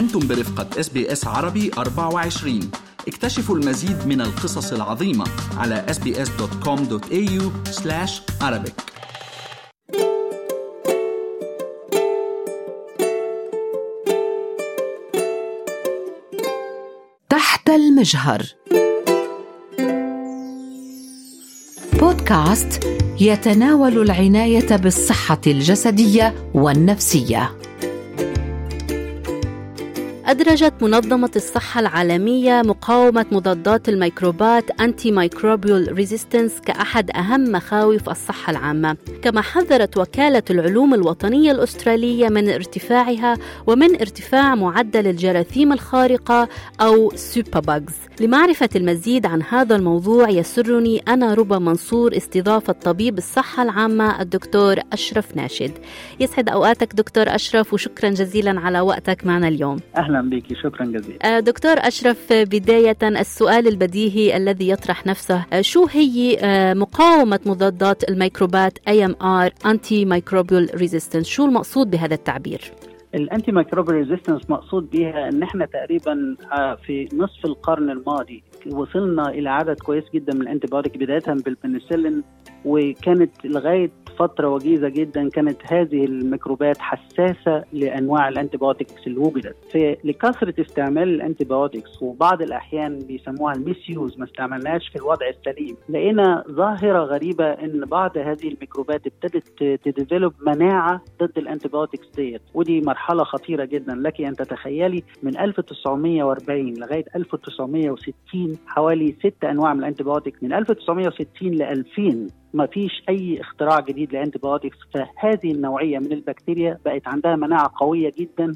[0.00, 2.70] أنتم برفقة SBS عربي 24
[3.08, 5.24] اكتشفوا المزيد من القصص العظيمة
[5.56, 7.42] على sbs.com.au
[8.42, 8.72] arabic.
[17.28, 18.42] تحت المجهر.
[21.92, 22.84] بودكاست
[23.20, 27.59] يتناول العناية بالصحة الجسدية والنفسية.
[30.30, 38.96] أدرجت منظمة الصحة العالمية مقاومة مضادات الميكروبات antimicrobial resistance كأحد أهم مخاوف الصحة العامة.
[39.22, 46.48] كما حذرت وكالة العلوم الوطنية الأسترالية من ارتفاعها ومن ارتفاع معدل الجراثيم الخارقة
[46.80, 54.22] أو superbugs لمعرفة المزيد عن هذا الموضوع يسرني أنا ربى منصور استضافة طبيب الصحة العامة
[54.22, 55.72] الدكتور أشرف ناشد.
[56.20, 59.76] يسعد أوقاتك دكتور أشرف وشكرا جزيلا على وقتك معنا اليوم.
[60.20, 61.40] أهلا بك شكرا جزيلا.
[61.40, 66.38] دكتور أشرف بداية السؤال البديهي الذي يطرح نفسه شو هي
[66.76, 72.60] مقاومة مضادات الميكروبات AMR antimicrobial resistance شو المقصود بهذا التعبير؟
[73.14, 76.36] ال antimicrobial resistance مقصود بها إن إحنا تقريبا
[76.86, 82.22] في نصف القرن الماضي وصلنا إلى عدد كويس جدا من ال antibiotic بدايه بالبنسلين
[82.64, 90.54] وكانت لغاية فترة وجيزة جدا كانت هذه الميكروبات حساسة لأنواع ال antibiotics اللي وجدت فلكثره
[90.60, 95.76] استعمال ال antibiotics وبعض الأحيان بيسموها ال misuse ما استعملناش في الوضع السليم.
[95.88, 102.42] لقينا ظاهرة غريبة إن بعض هذه الميكروبات ابتدت ت develop مناعة ضد ال antibiotics ديت.
[102.54, 109.80] ودي مرحلة خطيرة جدا لك أن تتخيلي من 1940 لغاية 1960 حوالي ست أنواع من
[109.80, 115.98] ال antibiotics من 1960 ل 2000 ما فيش أي اختراع جديد ل antibiotics فهذه النوعية
[115.98, 118.54] من البكتيريا بقت عندها مناعة قوية جدا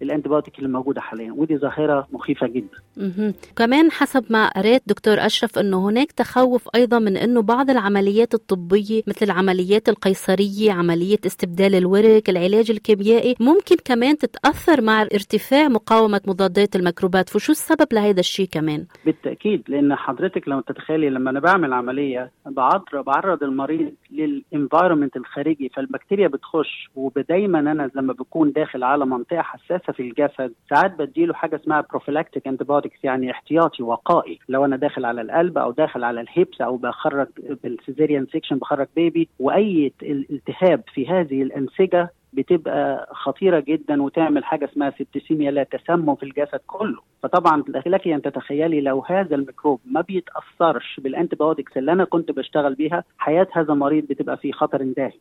[0.00, 2.78] لل antibiotic اللي موجودة حاليا ودي ظاهرة مخيفة جدا.
[3.56, 9.02] كمان حسب ما قريت دكتور أشرف إنه هناك تخوف أيضا من إنه بعض العمليات الطبية
[9.06, 16.76] مثل العمليات القيصرية، عملية استبدال الورك، العلاج الكيميائي ممكن كمان تتأثر مع ارتفاع مقاومة مضادات
[16.76, 22.30] الميكروبات، فشو السبب لهذا الشيء كمان؟ بالتأكيد لأن حضرتك لما تتخيلي لما أنا بعمل عملية
[22.46, 22.84] بعرض
[23.24, 29.92] بعرض المريض لل environment الخارجي فالبكتيريا بتخش ودايما أنا لما بكون داخل على منطقة حساسة
[29.92, 34.38] في الجسد ساعات بديله حاجة اسمها prophylactic antibiotics يعني احتياطي وقائي.
[34.48, 37.26] لو أنا داخل على القلب أو داخل على ال hips أو بخرج
[37.62, 44.64] بال cesarean section بخرج baby وأي التهاب في هذه الأنسجة بتبقى خطيرة جدا وتعمل حاجة
[44.72, 46.98] اسمها septicemia لا تسمم في الجسد كله.
[47.22, 52.74] فطبعا لك أن تتخيلي لو هذا الميكروب ما بيتأثرش بال antibiotics اللي أنا كنت بشتغل
[52.74, 55.12] بيها حياة هذا المريض بتبقى في خطر داهم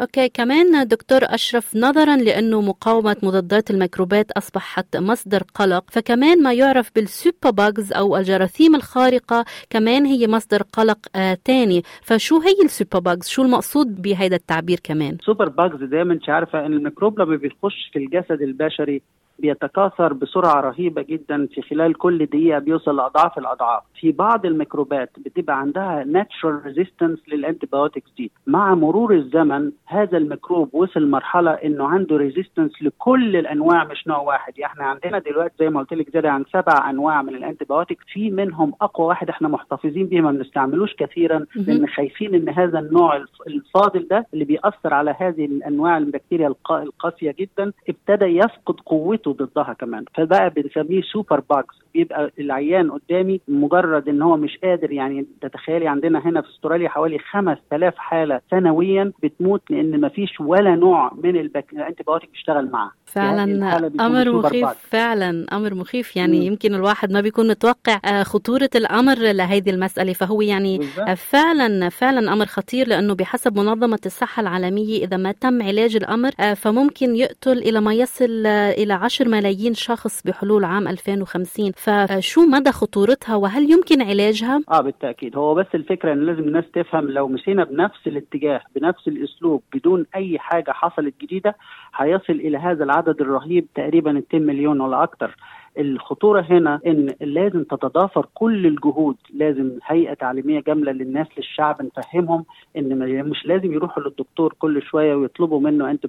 [0.00, 6.90] okay كمان دكتور أشرف نظرا لأنه مقاومة مضادات الميكروبات اصبحت مصدر قلق فكمان ما يعرف
[6.94, 11.82] بال superbugs أو الجراثيم الخارقة كمان هي مصدر قلق آه تاني.
[12.02, 17.36] فشو هي ال superbugs شو المقصود بهذا التعبير كمان؟ superbugs دايما عارفة إن الميكروب لما
[17.36, 19.02] بيخش في الجسد البشري
[19.38, 23.82] بيتكاثر بسرعة رهيبة جدا في خلال كل دقيقة بيوصل لأضعاف الأضعاف.
[24.00, 28.30] في بعض الميكروبات بتبقى عندها natural resistance لل antibiotics دي.
[28.46, 34.58] مع مرور الزمن هذا الميكروب وصل مرحلة إنه عنده resistance لكل الأنواع مش نوع واحد.
[34.58, 38.04] يعني إحنا عندنا دلوقتي زي ما قلت لك زياده عن سبع أنواع من ال antibiotics
[38.12, 41.46] في منهم أقوى واحد إحنا محتفظين بيه ما بنستعملوش كثيرا.
[41.56, 47.72] لأن خايفين إن هذا النوع الفاضل ده اللي بيأثر على هذه الأنواع البكتيريا القاسية جدا
[47.88, 50.04] ابتدى يفقد قوته ضدها كمان.
[50.14, 51.74] فبقى بنسميه superbugs.
[51.94, 57.18] بيبقى العيان قدامي مجرد إن هو مش قادر يعني تتخيلي عندنا هنا في أستراليا حوالي
[57.18, 63.76] 5000 حالة سنويا بتموت لأن ما فيش ولا نوع من ال antibiotic بيشتغل معاها فعلا
[64.00, 66.42] أمر مخيف فعلا أمر مخيف يعني م.
[66.42, 71.08] يمكن الواحد ما بيكون متوقع خطورة الأمر لهذه المسألة فهو يعني بالزبط.
[71.08, 77.16] فعلا فعلا أمر خطير لأنه بحسب منظمة الصحة العالمية إذا ما تم علاج الأمر فممكن
[77.16, 83.70] يقتل إلى ما يصل إلى 10 ملايين شخص بحلول عام 2050 فشو مدى خطورتها وهل
[83.70, 88.60] يمكن علاجها؟ آه بالتأكيد هو بس الفكرة إن لازم الناس تفهم لو مشينا بنفس الاتجاه
[88.76, 91.56] بنفس الأسلوب بدون أي حاجة حصلت جديدة
[91.94, 95.36] هيصل إلى هذا العدد الرهيب تقريبا 2 مليون ولا أكثر
[95.78, 102.44] الخطورة هنا إن لازم تتضافر كل الجهود لازم هيئة تعليمية جاملة للناس للشعب نفهمهم
[102.76, 106.08] إن مش لازم يروحوا للدكتور كل شوية ويطلبوا منه antibiotic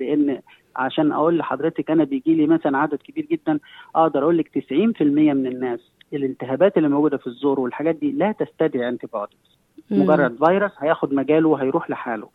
[0.00, 0.40] لأن
[0.76, 3.58] عشان أقول لحضرتك أنا بيجي لي مثلا عدد كبير جدا
[3.96, 5.80] أقدر أقول لك 90% من الناس
[6.12, 9.06] الالتهابات اللي موجودة في الزور والحاجات دي لا تستدعي antibiotic
[9.90, 12.28] مجرد فيروس هياخد مجاله وهيروح لحاله.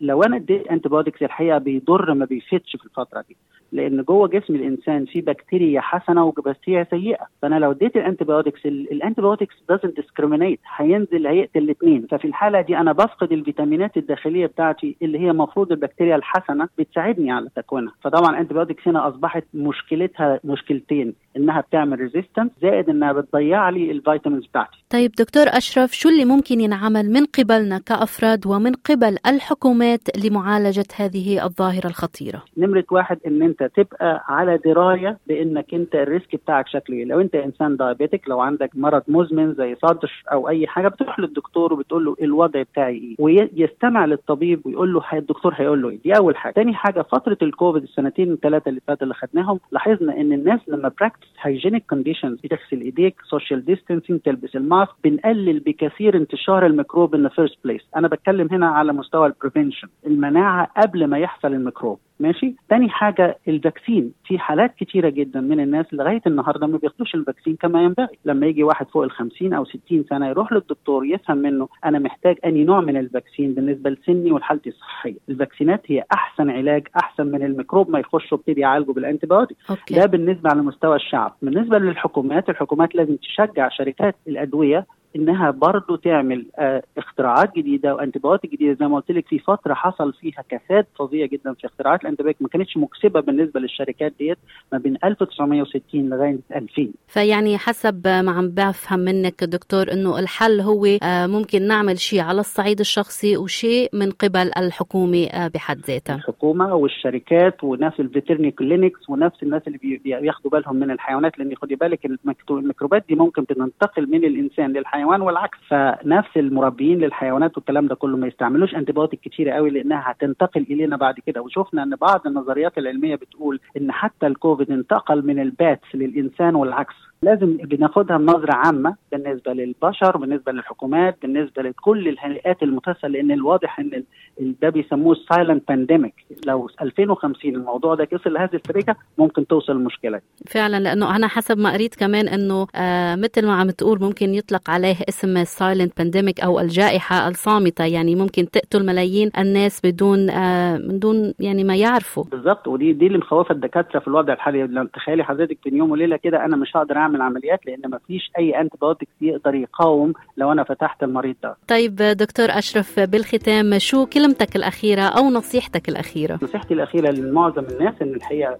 [0.00, 3.36] لو أنا اديت antibiotics الحقيقة بيضر ما بيفيدش في الفترة دي.
[3.72, 7.26] لأن جوه جسم الإنسان في بكتيريا حسنة وبكتيريا سيئة.
[7.42, 12.76] فأنا لو اديت ال antibiotics ال antibiotics doesn't discriminate هينزل هيقتل الاثنين ففي الحالة دي
[12.76, 17.92] أنا بفقد الفيتامينات الداخلية بتاعتي اللي هي المفروض البكتيريا الحسنة بتساعدني على تكوينها.
[18.04, 23.96] فطبعا ال antibiotics هنا أصبحت مشكلتها مشكلتين إنها بتعمل resistance زائد إنها بتضيع لي ال
[23.96, 24.84] vitamins بتاعتي.
[24.90, 31.44] طيب دكتور أشرف شو اللي ممكن ينعمل من قبلنا كأفراد ومن قبل الحكومات لمعالجة هذه
[31.44, 36.96] الظاهرة الخطيرة؟ نمرة واحد إن أنت تبقى على دراية بإنك أنت ال risk بتاعك شكله
[36.96, 37.04] إيه.
[37.04, 41.72] لو أنت إنسان diabetic لو عندك مرض مزمن زي صدر أو أي حاجة بتروح للدكتور
[41.72, 43.16] وبتقول له الوضع بتاعي إيه.
[43.18, 45.98] ويستمع للطبيب ويقول له الدكتور هيقول له إيه.
[46.04, 46.52] دي أول حاجة.
[46.52, 51.28] تاني حاجة فترة الكوفيد السنتين الثلاثه اللي فاتوا اللي خدناهم لاحظنا إن الناس لما practice
[51.42, 54.92] hygienic conditions بتغسل ايديك social distancing تلبس ال mask.
[55.04, 60.70] بنقلل بكثير انتشار الميكروب in first place أنا بتكلم هنا على مستوى ال prevention المناعة
[60.76, 61.98] قبل ما يحصل الميكروب.
[62.20, 64.12] ماشي؟ تاني حاجة ال vaccine.
[64.24, 68.18] في حالات كتيرة جدا من الناس لغاية النهاردة ما بياخدوش ال vaccine كما ينبغي.
[68.24, 72.36] لما يجي واحد فوق ال 50 أو 60 سنة يروح للدكتور يفهم منه أنا محتاج
[72.44, 75.14] أني نوع من ال vaccine بالنسبة لسني ولحالتي الصحية.
[75.28, 79.56] الفاكسينات هي أحسن علاج أحسن من الميكروب ما يخش وابتدي يعالجه بال antibiotic
[79.90, 81.31] ده بالنسبة على مستوى الشعب.
[81.42, 88.52] بالنسبة للحكومات الحكومات لازم تشجع شركات الأدوية إنها برضه تعمل آه اختراعات جديدة و antibiotic
[88.52, 88.76] جديدة.
[88.80, 92.42] زي ما قلت لك في فترة حصل فيها كساد فظيع جدا في اختراعات ال antibiotic
[92.42, 94.38] ما كانتش مكسبة بالنسبة للشركات ديت
[94.72, 100.86] ما بين 1960 لغاية 2000 فيعني حسب ما عم بفهم منك دكتور إنه الحل هو
[101.02, 106.14] آه ممكن نعمل شيء على الصعيد الشخصي وشيء من قبل الحكومة آه بحد ذاتها.
[106.16, 111.74] الحكومة والشركات ونفس ال veterinary clinics ونفس الناس اللي بياخدوا بالهم من الحيوانات لأن خدي
[111.74, 112.06] بالك
[112.50, 115.01] الميكروبات دي ممكن تنتقل من الإنسان للحيوان.
[115.02, 120.60] الحيوان والعكس فنفس المربيين للحيوانات والكلام ده كله ما يستعملوش antibiotic كتير قوي لأنها هتنتقل
[120.70, 121.42] إلينا بعد كده.
[121.42, 126.94] وشفنا إن بعض النظريات العلمية بتقول إن حتى الكوفيد انتقل من ال bats للإنسان والعكس.
[127.22, 134.02] لازم بناخدها بنظرة عامة بالنسبة للبشر بالنسبة للحكومات بالنسبة لكل الهيئات المتصلة لأن الواضح أن
[134.40, 136.14] ده بيسموه silent pandemic
[136.46, 141.72] لو 2050 الموضوع ده كسر لهذه الطريقة ممكن توصل المشكلة فعلا لأنه أنا حسب ما
[141.72, 146.60] قريت كمان أنه آه مثل ما عم تقول ممكن يطلق عليه اسم silent pandemic أو
[146.60, 147.84] الجائحة الصامتة.
[147.84, 152.24] يعني ممكن تقتل ملايين الناس بدون آه من دون يعني ما يعرفوا.
[152.24, 154.88] بالظبط ودي دي اللي مخوفة الدكاترة في الوضع الحالي.
[154.94, 158.60] تخيلي حضرتك بين يوم وليلة كده أنا مش هقدر أعمل عمليات لأن ما فيش أي
[158.60, 158.76] antibiotic
[159.20, 161.56] يقدر يقاوم لو أنا فتحت المريض ده.
[161.68, 168.14] طيب دكتور أشرف بالختام شو كلمتك الأخيرة أو نصيحتك الأخيرة؟ نصيحتي الأخيرة لمعظم الناس إن
[168.14, 168.58] الحقيقة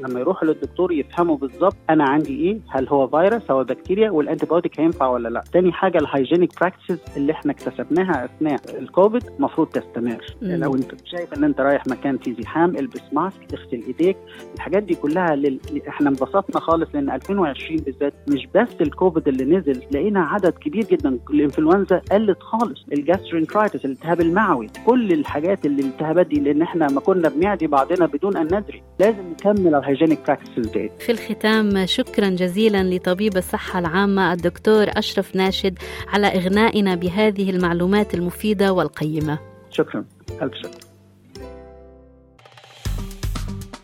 [0.00, 4.46] لما يروحوا للدكتور يفهموا بالظبط أنا عندي إيه هل هو فيروس أو بكتيريا وال antibiotic
[4.78, 5.44] هينفع ولا لأ.
[5.52, 10.24] تاني حاجة ال hygienic practices اللي إحنا اكتسبناها أثناء الكوفيد المفروض تستمر.
[10.42, 10.50] مم.
[10.52, 14.16] لو أنت شايف إن أنت رايح مكان فيه زحام البس mask اغسل إيديك
[14.54, 15.58] الحاجات دي كلها لل...
[15.88, 21.18] إحنا انبسطنا خالص لأن 2020 بالذات مش بس الكوفيد اللي نزل لقينا عدد كبير جدا.
[21.30, 27.00] الإنفلونزا قلت خالص ال gastroenteritis الالتهاب المعوي كل الحاجات اللي الالتهابات دي لأن إحنا ما
[27.00, 28.82] كنا بنعدي بعضنا بدون أن ندري.
[29.00, 35.36] لازم نكمل ال hygienic practices دي في الختام شكرا جزيلا لطبيب الصحة العامة الدكتور أشرف
[35.36, 35.78] ناشد
[36.08, 39.38] على إغنائنا بهذه المعلومات المفيدة والقيمة.
[39.70, 40.04] شكرا.
[40.42, 40.91] ألف شكر.